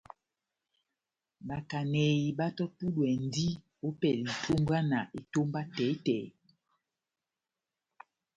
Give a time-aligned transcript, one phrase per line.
[1.47, 3.47] Bakaneyi batɔ́tudwɛndi
[3.87, 6.29] opɛlɛ ya itumbwana etómba tɛhi-tɛhi.